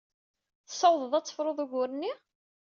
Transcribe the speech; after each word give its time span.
Tessawḍed 0.67 1.13
ad 1.13 1.25
tefrud 1.25 1.59
ugur-nni? 1.63 2.13